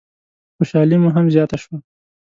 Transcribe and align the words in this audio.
خوشحالي 0.57 0.97
مو 1.01 1.09
هم 1.15 1.25
زیاته 1.33 1.57
شوه. 1.63 1.77